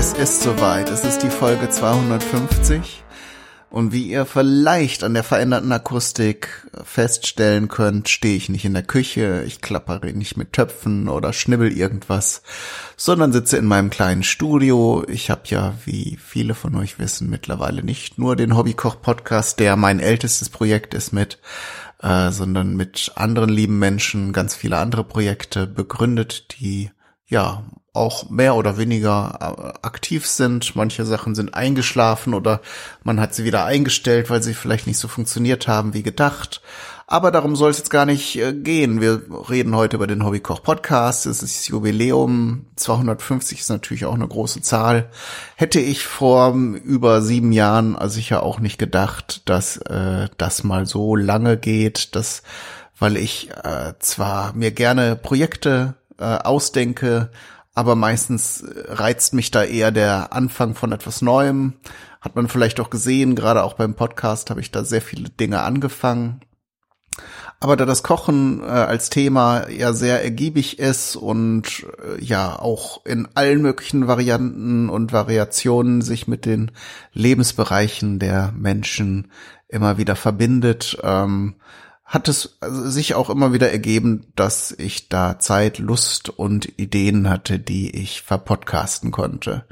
[0.00, 3.04] Es ist soweit, es ist die Folge 250
[3.68, 8.82] und wie ihr vielleicht an der veränderten Akustik feststellen könnt, stehe ich nicht in der
[8.82, 12.40] Küche, ich klappere nicht mit Töpfen oder schnibbel irgendwas,
[12.96, 15.04] sondern sitze in meinem kleinen Studio.
[15.06, 19.76] Ich habe ja, wie viele von euch wissen, mittlerweile nicht nur den Hobbykoch Podcast, der
[19.76, 21.38] mein ältestes Projekt ist mit,
[22.00, 26.90] äh, sondern mit anderen lieben Menschen ganz viele andere Projekte begründet, die
[27.26, 30.76] ja auch mehr oder weniger äh, aktiv sind.
[30.76, 32.60] Manche Sachen sind eingeschlafen oder
[33.02, 36.62] man hat sie wieder eingestellt, weil sie vielleicht nicht so funktioniert haben wie gedacht.
[37.08, 39.00] Aber darum soll es jetzt gar nicht äh, gehen.
[39.00, 41.26] Wir reden heute über den Hobbykoch Podcast.
[41.26, 42.66] Es ist Jubiläum.
[42.76, 45.10] 250 ist natürlich auch eine große Zahl.
[45.56, 51.16] Hätte ich vor über sieben Jahren sicher auch nicht gedacht, dass äh, das mal so
[51.16, 52.44] lange geht, dass
[53.00, 57.30] weil ich äh, zwar mir gerne Projekte äh, ausdenke,
[57.74, 61.74] aber meistens äh, reizt mich da eher der Anfang von etwas Neuem.
[62.20, 65.62] Hat man vielleicht auch gesehen, gerade auch beim Podcast habe ich da sehr viele Dinge
[65.62, 66.40] angefangen.
[67.62, 73.04] Aber da das Kochen äh, als Thema ja sehr ergiebig ist und äh, ja auch
[73.04, 76.70] in allen möglichen Varianten und Variationen sich mit den
[77.12, 79.30] Lebensbereichen der Menschen
[79.68, 81.56] immer wieder verbindet, ähm,
[82.10, 87.60] hat es sich auch immer wieder ergeben, dass ich da Zeit, Lust und Ideen hatte,
[87.60, 89.64] die ich verpodcasten konnte.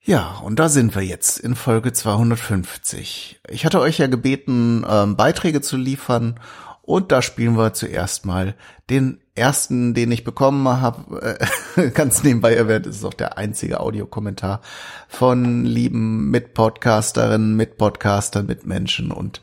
[0.00, 3.40] Ja, und da sind wir jetzt in Folge 250.
[3.48, 6.38] Ich hatte euch ja gebeten, ähm, Beiträge zu liefern
[6.82, 8.54] und da spielen wir zuerst mal
[8.90, 11.38] den ersten, den ich bekommen habe.
[11.76, 14.60] Äh, ganz nebenbei erwähnt, ist auch der einzige Audiokommentar
[15.08, 19.40] von lieben Mitpodcasterinnen, Mitpodcastern, Mitmenschen und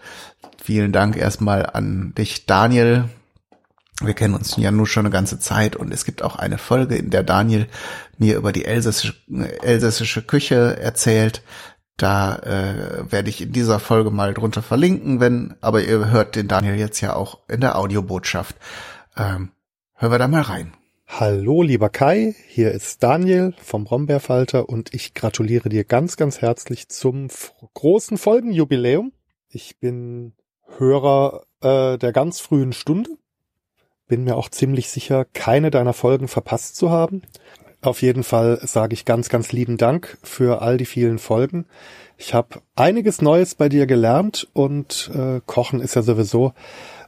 [0.64, 3.06] Vielen Dank erstmal an dich, Daniel.
[4.00, 6.98] Wir kennen uns ja nur schon eine ganze Zeit und es gibt auch eine Folge,
[6.98, 7.68] in der Daniel
[8.20, 9.16] mir über die elsässische,
[9.64, 11.42] elsässische Küche erzählt.
[11.98, 16.48] Da äh, werde ich in dieser Folge mal drunter verlinken, wenn, aber ihr hört den
[16.48, 18.56] Daniel jetzt ja auch in der Audiobotschaft.
[19.18, 19.50] Ähm,
[19.96, 20.74] hören wir da mal rein.
[21.08, 26.88] Hallo, lieber Kai, hier ist Daniel vom Brombeerfalter und ich gratuliere dir ganz, ganz herzlich
[26.90, 27.30] zum
[27.74, 29.12] großen Folgenjubiläum.
[29.50, 30.34] Ich bin
[30.78, 33.12] Hörer äh, der ganz frühen Stunde.
[34.08, 37.22] Bin mir auch ziemlich sicher, keine deiner Folgen verpasst zu haben.
[37.82, 41.66] Auf jeden Fall sage ich ganz, ganz lieben Dank für all die vielen Folgen.
[42.18, 46.54] Ich habe einiges Neues bei dir gelernt und äh, Kochen ist ja sowieso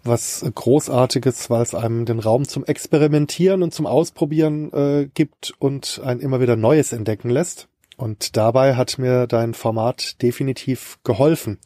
[0.03, 6.01] was Großartiges, weil es einem den Raum zum Experimentieren und zum Ausprobieren äh, gibt und
[6.03, 7.67] ein immer wieder Neues entdecken lässt.
[7.95, 11.59] Und dabei hat mir dein Format definitiv geholfen.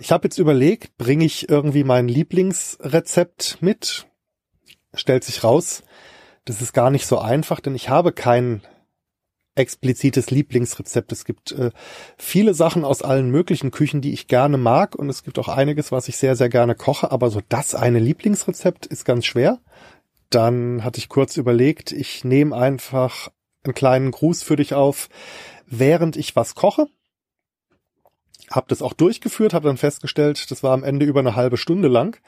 [0.00, 4.06] Ich habe jetzt überlegt, bringe ich irgendwie mein Lieblingsrezept mit?
[4.94, 5.82] Stellt sich raus,
[6.44, 8.62] das ist gar nicht so einfach, denn ich habe kein
[9.56, 11.10] explizites Lieblingsrezept.
[11.10, 11.72] Es gibt äh,
[12.16, 15.90] viele Sachen aus allen möglichen Küchen, die ich gerne mag und es gibt auch einiges,
[15.90, 19.58] was ich sehr, sehr gerne koche, aber so das eine Lieblingsrezept ist ganz schwer.
[20.30, 23.30] Dann hatte ich kurz überlegt, ich nehme einfach
[23.64, 25.08] einen kleinen Gruß für dich auf,
[25.66, 26.86] während ich was koche
[28.50, 31.88] habe das auch durchgeführt, habe dann festgestellt, das war am Ende über eine halbe Stunde
[31.88, 32.18] lang,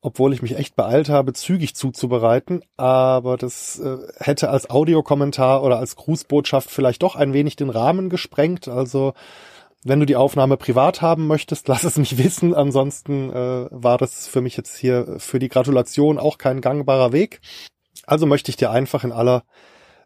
[0.00, 2.62] obwohl ich mich echt beeilt habe, zügig zuzubereiten.
[2.76, 8.08] Aber das äh, hätte als Audiokommentar oder als Grußbotschaft vielleicht doch ein wenig den Rahmen
[8.08, 8.68] gesprengt.
[8.68, 9.14] Also
[9.82, 12.54] wenn du die Aufnahme privat haben möchtest, lass es mich wissen.
[12.54, 17.40] Ansonsten äh, war das für mich jetzt hier für die Gratulation auch kein gangbarer Weg.
[18.06, 19.44] Also möchte ich dir einfach in aller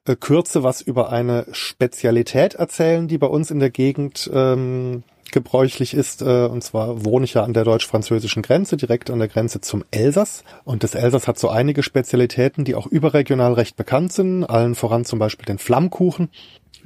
[0.06, 5.02] äh, Kürze was über eine Spezialität erzählen, die bei uns in der Gegend ähm,
[5.32, 6.22] gebräuchlich ist.
[6.22, 9.84] Äh, und zwar wohne ich ja an der deutsch-französischen Grenze, direkt an der Grenze zum
[9.90, 10.44] Elsass.
[10.64, 14.44] Und das Elsass hat so einige Spezialitäten, die auch überregional recht bekannt sind.
[14.44, 16.28] Allen voran zum Beispiel den Flammkuchen.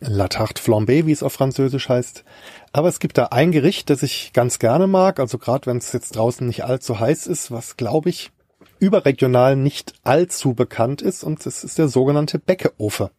[0.01, 2.25] La Tarte Flambée, wie es auf Französisch heißt.
[2.73, 5.93] Aber es gibt da ein Gericht, das ich ganz gerne mag, also gerade wenn es
[5.93, 8.31] jetzt draußen nicht allzu heiß ist, was glaube ich
[8.79, 13.11] überregional nicht allzu bekannt ist, und das ist der sogenannte Beckeofe.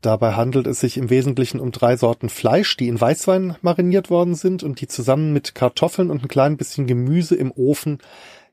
[0.00, 4.34] Dabei handelt es sich im Wesentlichen um drei Sorten Fleisch, die in Weißwein mariniert worden
[4.34, 7.98] sind und die zusammen mit Kartoffeln und ein klein bisschen Gemüse im Ofen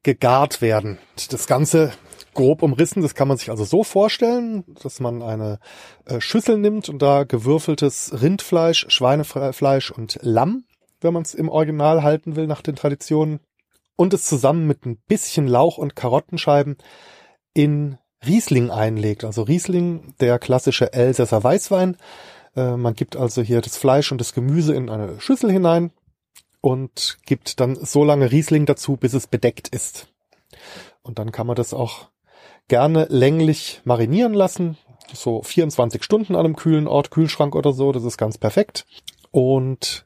[0.04, 0.98] gegart werden.
[1.30, 1.92] Das Ganze
[2.34, 5.60] grob umrissen, das kann man sich also so vorstellen, dass man eine
[6.06, 10.66] äh, Schüssel nimmt und da gewürfeltes Rindfleisch, Schweinefleisch und Lamm,
[11.02, 13.40] wenn man es im Original halten will nach den Traditionen,
[13.96, 16.78] und es zusammen mit ein bisschen Lauch und Karottenscheiben
[17.54, 19.24] in Riesling einlegt.
[19.24, 21.98] Also Riesling, der klassische Elsässer Weißwein.
[22.56, 25.92] Äh, man gibt also hier das Fleisch und das Gemüse in eine Schüssel hinein
[26.62, 30.08] und gibt dann so lange Riesling dazu, bis es bedeckt ist.
[31.02, 32.10] Und dann kann man das auch
[32.68, 34.78] gerne länglich marinieren lassen.
[35.14, 38.86] so 24 Stunden an einem kühlen Ort, Kühlschrank oder so, das ist ganz perfekt.
[39.32, 40.06] Und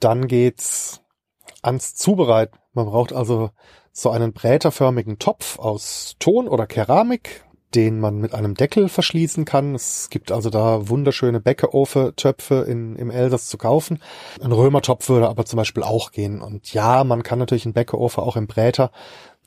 [0.00, 1.02] dann geht's
[1.60, 2.58] ans Zubereiten.
[2.72, 3.50] Man braucht also
[3.96, 7.44] so einen bräterförmigen Topf aus Ton oder Keramik,
[7.74, 9.74] den man mit einem Deckel verschließen kann.
[9.74, 14.00] Es gibt also da wunderschöne Bäckeofe-Töpfe im Elsass zu kaufen.
[14.42, 16.42] Ein Römertopf würde aber zum Beispiel auch gehen.
[16.42, 18.90] Und ja, man kann natürlich einen Bäckeofe auch im Bräter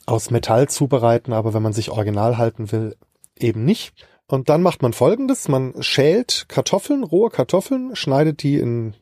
[0.06, 2.96] aus Metall zubereiten, aber wenn man sich original halten will,
[3.38, 3.94] eben nicht.
[4.28, 5.50] Und dann macht man folgendes.
[5.50, 8.94] Man schält Kartoffeln, rohe Kartoffeln, schneidet die in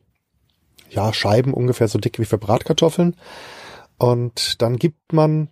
[0.90, 3.16] ja, Scheiben ungefähr so dick wie für Bratkartoffeln.
[3.98, 5.50] Und dann gibt man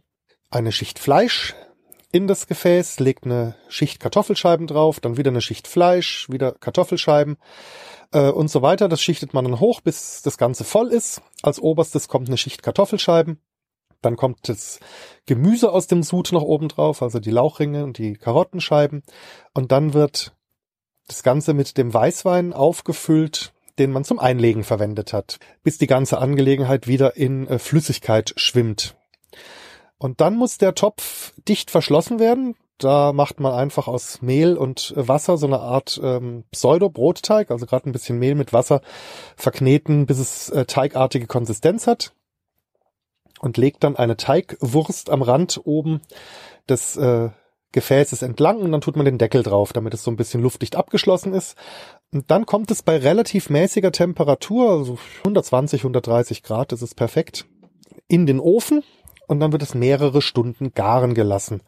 [0.50, 1.54] eine Schicht Fleisch
[2.12, 7.36] in das Gefäß, legt eine Schicht Kartoffelscheiben drauf, dann wieder eine Schicht Fleisch, wieder Kartoffelscheiben
[8.12, 8.88] äh, und so weiter.
[8.88, 11.22] Das schichtet man dann hoch, bis das Ganze voll ist.
[11.42, 13.40] Als oberstes kommt eine Schicht Kartoffelscheiben.
[14.00, 14.80] Dann kommt das
[15.24, 19.02] Gemüse aus dem Sud noch oben drauf, also die Lauchringe und die Karottenscheiben.
[19.54, 20.36] Und dann wird
[21.08, 26.18] das Ganze mit dem Weißwein aufgefüllt, den man zum Einlegen verwendet hat, bis die ganze
[26.18, 28.96] Angelegenheit wieder in äh, Flüssigkeit schwimmt.
[29.98, 32.56] Und dann muss der Topf dicht verschlossen werden.
[32.78, 37.88] Da macht man einfach aus Mehl und Wasser so eine Art ähm, Pseudo-Brotteig, also gerade
[37.88, 38.80] ein bisschen Mehl mit Wasser
[39.36, 42.12] verkneten, bis es äh, teigartige Konsistenz hat.
[43.40, 46.00] Und legt dann eine Teigwurst am Rand oben
[46.68, 47.30] des äh,
[47.74, 50.76] Gefäßes entlang und dann tut man den Deckel drauf, damit es so ein bisschen luftdicht
[50.76, 51.56] abgeschlossen ist.
[52.12, 57.46] Und dann kommt es bei relativ mäßiger Temperatur, also 120, 130 Grad, das ist perfekt,
[58.06, 58.82] in den Ofen
[59.26, 61.62] und dann wird es mehrere Stunden garen gelassen.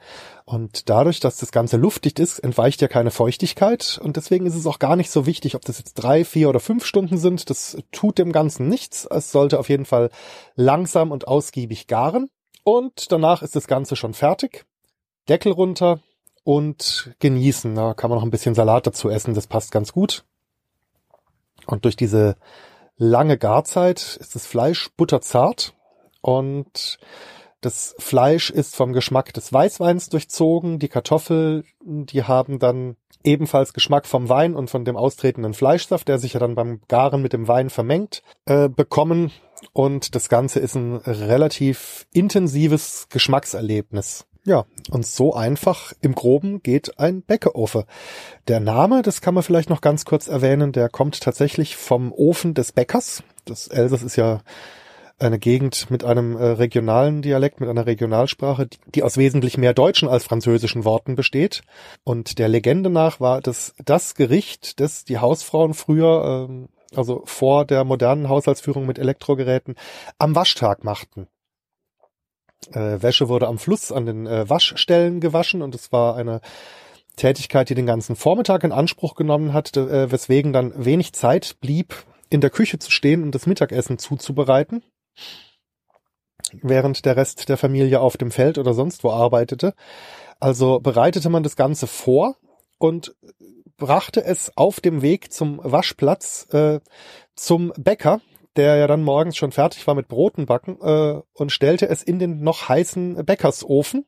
[0.45, 4.67] Und dadurch, dass das Ganze luftdicht ist, entweicht ja keine Feuchtigkeit und deswegen ist es
[4.67, 7.51] auch gar nicht so wichtig, ob das jetzt drei, vier oder fünf Stunden sind.
[7.51, 9.07] Das tut dem Ganzen nichts.
[9.11, 10.11] Es sollte auf jeden Fall
[10.55, 12.29] langsam und ausgiebig garen.
[12.63, 14.67] Und danach ist das Ganze schon fertig.
[15.29, 16.01] Deckel runter
[16.47, 17.75] und genießen.
[17.75, 19.35] Da kann man noch ein bisschen Salat dazu essen.
[19.35, 20.25] Das passt ganz gut.
[21.67, 22.37] Und durch diese
[22.97, 25.75] lange Garzeit ist das Fleisch butterzart
[26.21, 26.99] und
[27.61, 30.79] das Fleisch ist vom Geschmack des Weißweins durchzogen.
[30.79, 32.95] Die Kartoffeln, die haben dann
[33.25, 37.23] ebenfalls Geschmack vom Wein und von dem austretenden Fleischsaft, der sich ja dann beim Garen
[37.23, 39.33] mit dem Wein vermengt, äh, bekommen.
[39.73, 44.27] Und das Ganze ist ein relativ intensives Geschmackserlebnis.
[44.47, 47.85] Ja, und so einfach im Groben geht ein Bäckeofe.
[48.47, 52.55] Der Name, das kann man vielleicht noch ganz kurz erwähnen, der kommt tatsächlich vom Ofen
[52.55, 53.25] des Bäckers.
[53.45, 54.43] Das Elsass ist ja
[55.19, 59.75] eine Gegend mit einem äh, regionalen Dialekt, mit einer Regionalsprache, die, die aus wesentlich mehr
[59.75, 61.63] deutschen als französischen Worten besteht.
[62.05, 67.65] Und der Legende nach war das das Gericht, das die Hausfrauen früher, ähm, also vor
[67.65, 69.75] der modernen Haushaltsführung mit Elektrogeräten,
[70.19, 71.27] am Waschtag machten.
[72.73, 76.41] Äh, Wäsche wurde am Fluss an den äh, Waschstellen gewaschen und es war eine
[77.17, 81.95] Tätigkeit, die den ganzen Vormittag in Anspruch genommen hat, äh, weswegen dann wenig Zeit blieb,
[82.29, 84.83] in der Küche zu stehen und das Mittagessen zuzubereiten
[86.63, 89.75] während der Rest der Familie auf dem Feld oder sonst wo arbeitete.
[90.39, 92.37] Also bereitete man das Ganze vor
[92.79, 93.15] und
[93.77, 96.81] brachte es auf dem Weg zum Waschplatz äh,
[97.35, 98.21] zum Bäcker,
[98.57, 102.19] der ja dann morgens schon fertig war mit Broten backen äh, und stellte es in
[102.19, 104.07] den noch heißen Bäckersofen.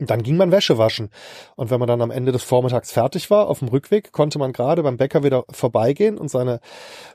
[0.00, 1.10] Und dann ging man Wäsche waschen.
[1.56, 4.52] Und wenn man dann am Ende des Vormittags fertig war, auf dem Rückweg, konnte man
[4.52, 6.60] gerade beim Bäcker wieder vorbeigehen und seine,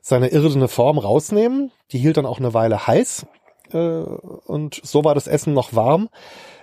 [0.01, 1.71] seine irdene Form rausnehmen.
[1.91, 3.25] Die hielt dann auch eine Weile heiß
[3.71, 6.09] äh, und so war das Essen noch warm,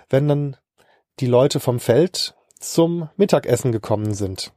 [0.09, 0.57] wenn dann
[1.19, 4.53] die Leute vom Feld zum Mittagessen gekommen sind.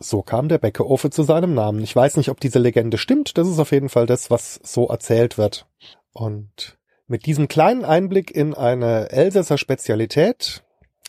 [0.00, 1.82] So kam der Bäckeofe zu seinem Namen.
[1.82, 3.36] Ich weiß nicht, ob diese Legende stimmt.
[3.36, 5.66] Das ist auf jeden Fall das, was so erzählt wird.
[6.12, 6.78] Und
[7.08, 10.62] mit diesem kleinen Einblick in eine Elsässer Spezialität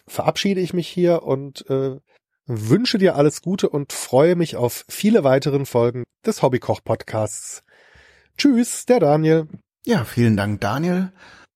[0.07, 1.99] verabschiede ich mich hier und äh,
[2.47, 7.63] wünsche dir alles Gute und freue mich auf viele weiteren Folgen des Hobbykoch Podcasts.
[8.37, 9.47] Tschüss, der Daniel.
[9.85, 11.11] Ja, vielen Dank, Daniel.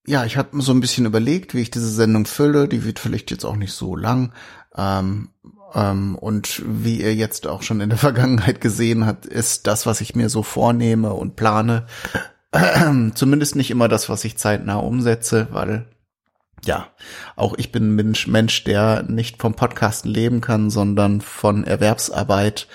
[0.06, 2.68] Ja, ich habe so ein bisschen überlegt, wie ich diese Sendung fülle.
[2.68, 4.32] Die wird vielleicht jetzt auch nicht so lang.
[4.76, 5.30] Ähm,
[5.74, 10.14] und wie ihr jetzt auch schon in der Vergangenheit gesehen habt, ist das, was ich
[10.14, 11.86] mir so vornehme und plane,
[13.14, 15.86] zumindest nicht immer das, was ich zeitnah umsetze, weil
[16.64, 16.86] ja,
[17.36, 22.68] auch ich bin ein Mensch, Mensch, der nicht vom Podcasten leben kann, sondern von Erwerbsarbeit.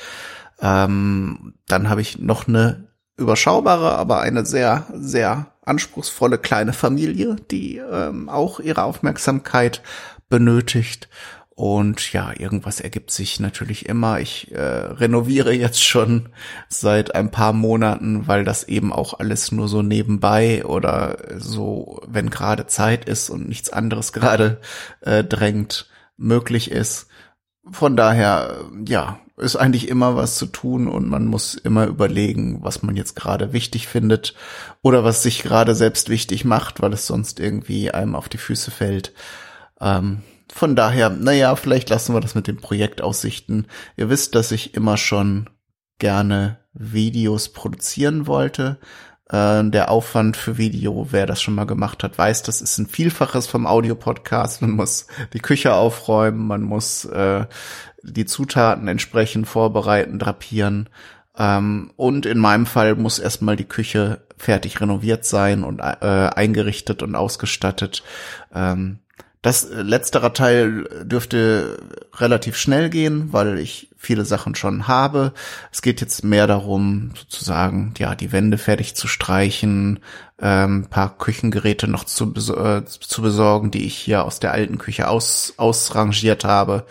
[0.61, 7.77] Ähm, dann habe ich noch eine überschaubare, aber eine sehr, sehr anspruchsvolle kleine Familie, die
[7.77, 9.81] ähm, auch ihre Aufmerksamkeit
[10.29, 11.09] benötigt.
[11.59, 14.21] Und ja, irgendwas ergibt sich natürlich immer.
[14.21, 16.29] Ich äh, renoviere jetzt schon
[16.69, 22.29] seit ein paar Monaten, weil das eben auch alles nur so nebenbei oder so, wenn
[22.29, 24.61] gerade Zeit ist und nichts anderes gerade
[25.01, 27.07] äh, drängt, möglich ist.
[27.69, 32.83] von daher, ja, ist eigentlich immer was zu tun und man muss immer überlegen, was
[32.83, 34.33] man jetzt gerade wichtig findet
[34.81, 38.71] oder was sich gerade selbst wichtig macht, weil es sonst irgendwie einem auf die Füße
[38.71, 39.13] fällt.
[39.81, 43.67] Ähm, von daher, naja, vielleicht lassen wir das mit den Projektaussichten.
[43.97, 45.49] Ihr wisst, dass ich immer schon
[45.99, 48.79] gerne Videos produzieren wollte.
[49.29, 52.87] Äh, der Aufwand für Video, wer das schon mal gemacht hat, weiß, das ist ein
[52.87, 54.61] Vielfaches vom Audiopodcast.
[54.61, 57.45] Man muss die Küche aufräumen, man muss äh,
[58.01, 60.89] die Zutaten entsprechend vorbereiten, drapieren.
[61.37, 67.03] Ähm, und in meinem Fall muss erstmal die Küche fertig renoviert sein und äh, eingerichtet
[67.03, 68.03] und ausgestattet.
[68.53, 68.99] Ähm,
[69.41, 71.79] das äh, letztere Teil dürfte
[72.15, 75.33] relativ schnell gehen, weil ich viele Sachen schon habe.
[75.71, 79.99] Es geht jetzt mehr darum, sozusagen, ja, die Wände fertig zu streichen,
[80.41, 85.07] ähm, paar Küchengeräte noch zu, äh, zu besorgen, die ich hier aus der alten Küche
[85.07, 86.85] aus, ausrangiert habe.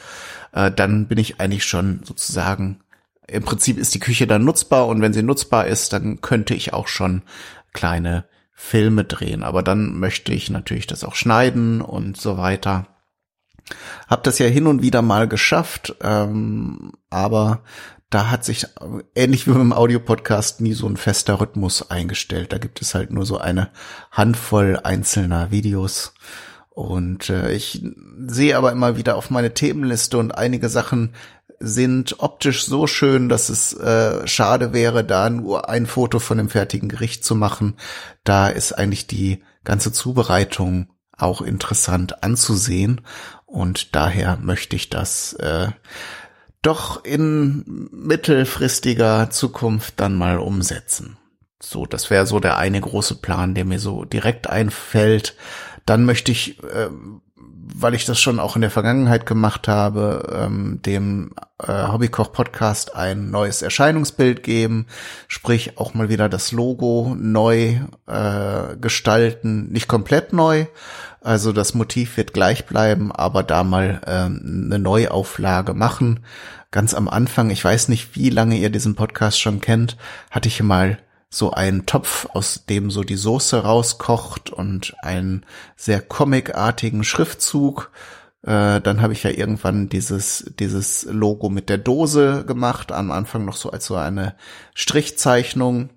[0.53, 2.81] Äh, dann bin ich eigentlich schon sozusagen,
[3.27, 6.73] im Prinzip ist die Küche dann nutzbar und wenn sie nutzbar ist, dann könnte ich
[6.73, 7.23] auch schon
[7.75, 8.25] kleine
[8.61, 9.45] Filme drehen.
[9.45, 12.89] Aber dann möchte ich natürlich das auch schneiden und so weiter.
[14.09, 17.63] Hab das ja hin und wieder mal geschafft, ähm, aber
[18.11, 18.67] da hat sich
[19.15, 22.53] ähnlich wie beim Audiopodcast nie so ein fester Rhythmus eingestellt.
[22.53, 23.71] Da gibt es halt nur so eine
[24.11, 26.15] Handvoll einzelner Videos.
[26.71, 27.85] Und äh, ich
[28.27, 31.15] sehe aber immer wieder auf meine Themenliste und einige Sachen
[31.61, 36.49] sind optisch so schön, dass es äh, schade wäre, da nur ein Foto von dem
[36.49, 37.77] fertigen Gericht zu machen.
[38.25, 43.01] Da ist eigentlich die ganze Zubereitung auch interessant anzusehen
[43.47, 45.69] und daher möchte ich das äh,
[46.63, 51.17] doch in mittelfristiger Zukunft dann mal umsetzen.
[51.61, 55.35] So, das wäre so der eine große Plan, der mir so direkt einfällt.
[55.87, 56.89] Dann möchte ich äh,
[57.75, 61.33] weil ich das schon auch in der Vergangenheit gemacht habe, ähm, dem
[61.63, 64.87] äh, Hobbykoch-Podcast ein neues Erscheinungsbild geben,
[65.27, 70.67] sprich auch mal wieder das Logo neu äh, gestalten, nicht komplett neu,
[71.21, 76.21] also das Motiv wird gleich bleiben, aber da mal ähm, eine Neuauflage machen.
[76.71, 79.97] Ganz am Anfang, ich weiß nicht, wie lange ihr diesen Podcast schon kennt,
[80.31, 80.99] hatte ich mal
[81.31, 85.45] so einen Topf, aus dem so die Soße rauskocht und einen
[85.77, 87.91] sehr comicartigen Schriftzug.
[88.43, 93.45] Äh, dann habe ich ja irgendwann dieses, dieses Logo mit der Dose gemacht, am Anfang
[93.45, 94.37] noch so als so eine
[94.75, 95.91] Strichzeichnung.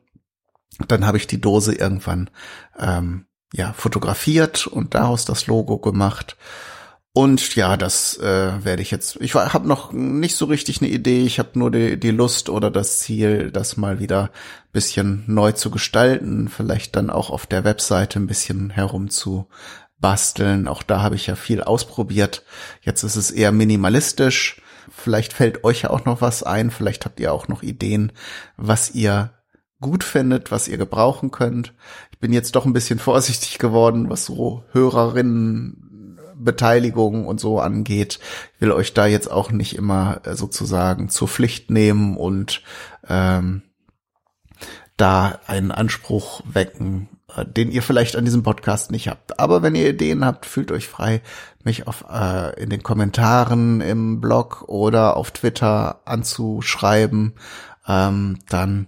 [0.88, 2.30] Dann habe ich die Dose irgendwann
[2.78, 6.36] ähm, ja fotografiert und daraus das Logo gemacht.
[7.13, 9.18] Und ja, das äh, werde ich jetzt.
[9.20, 11.24] Ich habe noch nicht so richtig eine Idee.
[11.24, 14.32] Ich habe nur die, die Lust oder das Ziel, das mal wieder
[14.72, 16.48] bisschen neu zu gestalten.
[16.48, 19.48] Vielleicht dann auch auf der Webseite ein bisschen herum zu
[20.00, 20.70] basteln.
[20.70, 22.44] Auch da habe ich ja viel ausprobiert.
[22.82, 24.62] Jetzt ist es eher minimalistisch.
[24.89, 26.72] Vielleicht fällt euch ja auch noch was ein.
[26.72, 28.13] Vielleicht habt ihr auch noch Ideen,
[28.56, 29.32] was ihr
[29.82, 31.74] gut findet, was ihr gebrauchen könnt.
[32.12, 35.81] Ich bin jetzt doch ein bisschen vorsichtig geworden, was so Hörerinnen
[36.44, 38.20] Beteiligung und so angeht.
[38.56, 42.62] Ich will euch da jetzt auch nicht immer äh, sozusagen zur Pflicht nehmen und
[43.08, 43.64] ähm,
[44.98, 49.40] da einen Anspruch wecken, äh, den ihr vielleicht an diesem Podcast nicht habt.
[49.40, 51.22] Aber wenn ihr Ideen habt, fühlt euch frei,
[51.64, 57.34] mich auf äh, in den Kommentaren im Blog oder auf Twitter anzuschreiben.
[57.88, 58.88] Ähm, dann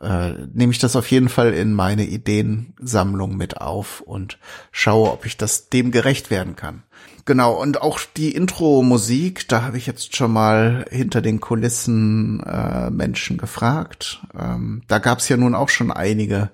[0.00, 4.38] äh, nehme ich das auf jeden Fall in meine Ideensammlung mit auf und
[4.72, 6.82] schaue, ob ich das dem gerecht werden kann.
[7.26, 12.90] Genau, und auch die Intro-Musik, da habe ich jetzt schon mal hinter den Kulissen äh,
[12.90, 14.22] Menschen gefragt.
[14.36, 16.50] Ähm, da gab es ja nun auch schon einige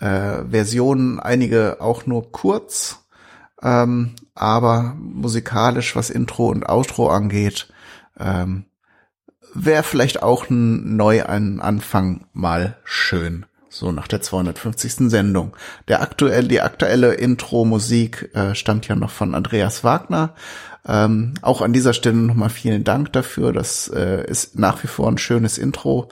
[0.00, 3.04] äh, Versionen, einige auch nur kurz,
[3.62, 7.72] ähm, aber musikalisch, was Intro und Outro angeht,
[8.18, 8.64] ähm,
[9.54, 13.46] wäre vielleicht auch ein neu ein Anfang mal schön.
[13.72, 15.10] So nach der 250.
[15.10, 15.56] Sendung.
[15.86, 20.34] Der aktuell, die aktuelle Intro-Musik äh, stammt ja noch von Andreas Wagner.
[20.86, 23.52] Ähm, auch an dieser Stelle nochmal vielen Dank dafür.
[23.52, 26.08] Das äh, ist nach wie vor ein schönes Intro.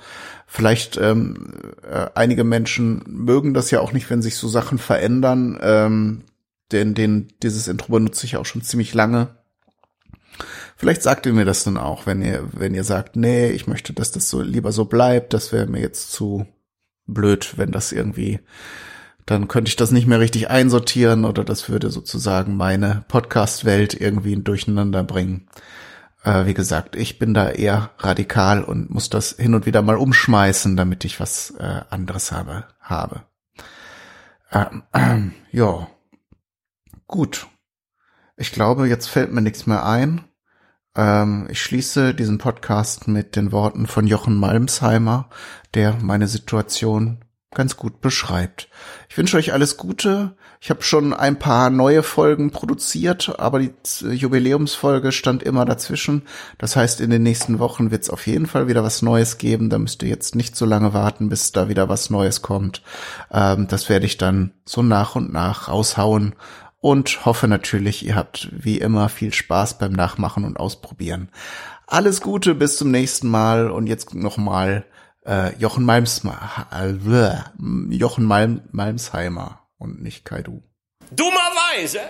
[0.47, 1.53] Vielleicht ähm,
[1.83, 5.59] äh, einige Menschen mögen das ja auch nicht, wenn sich so Sachen verändern.
[5.61, 6.25] Ähm,
[6.71, 9.38] denn den, dieses Intro benutze ich auch schon ziemlich lange.
[10.79, 13.93] Vielleicht sagt ihr mir das dann auch, wenn ihr, wenn ihr sagt, nee, ich möchte,
[13.93, 16.47] dass das so lieber so bleibt, das wäre mir jetzt zu
[17.05, 18.39] blöd, wenn das irgendwie,
[19.27, 24.37] dann könnte ich das nicht mehr richtig einsortieren oder das würde sozusagen meine Podcast-Welt irgendwie
[24.37, 25.49] durcheinander bringen.
[26.23, 29.97] Äh, wie gesagt, ich bin da eher radikal und muss das hin und wieder mal
[29.97, 32.67] umschmeißen, damit ich was äh, anderes habe.
[32.79, 33.25] habe.
[34.53, 35.23] Ähm, äh,
[35.57, 35.89] ja,
[37.09, 37.49] gut.
[38.37, 40.28] Ich glaube, jetzt fällt mir nichts mehr ein.
[40.99, 45.29] Ähm, ich schließe diesen Podcast mit den Worten von Jochen Malmsheimer,
[45.75, 47.25] der meine Situation
[47.55, 48.69] ganz gut beschreibt.
[49.09, 50.37] Ich wünsche euch alles Gute.
[50.61, 56.23] Ich habe schon ein paar neue Folgen produziert, aber die Jubiläumsfolge stand immer dazwischen.
[56.59, 59.71] Das heißt, in den nächsten Wochen wird es auf jeden Fall wieder was Neues geben.
[59.71, 62.83] Da müsst ihr jetzt nicht so lange warten, bis da wieder was Neues kommt.
[63.33, 66.35] Ähm, das werde ich dann so nach und nach raushauen
[66.81, 71.31] und hoffe natürlich, ihr habt wie immer viel Spaß beim Nachmachen und Ausprobieren.
[71.87, 74.85] Alles Gute, bis zum nächsten Mal und jetzt nochmal
[75.27, 76.93] äh, Jochen Malms, äh,
[77.91, 80.63] Jochen Malm, Malmsheimer und nicht Kaidu.
[81.11, 82.01] Dummerweise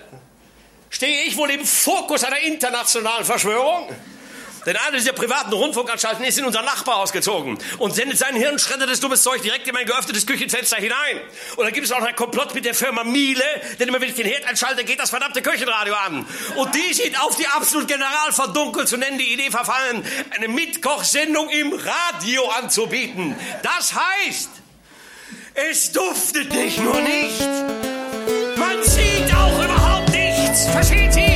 [0.91, 3.89] stehe ich wohl im Fokus einer internationalen Verschwörung.
[4.67, 9.23] Denn eine dieser privaten Rundfunkanstalten ist in unser Nachbarhaus gezogen und sendet sein hirnschreddertes dummes
[9.23, 11.21] Zeug direkt in mein geöffnetes Küchenfenster hinein.
[11.57, 13.45] Und dann gibt es auch noch ein Komplott mit der Firma Miele,
[13.79, 16.27] denn immer wenn ich den Herd einschalte, geht das verdammte Küchenradio an.
[16.57, 20.05] Und die sind auf die absolut general verdunkelt zu nennen, die Idee verfallen,
[20.37, 23.37] eine Mitkochsendung im Radio anzubieten.
[23.63, 24.51] Das heißt,
[25.55, 27.49] es duftet nicht nur nicht,
[28.57, 30.69] man sieht auch überhaupt nichts.
[30.69, 31.28] Versteht ihr?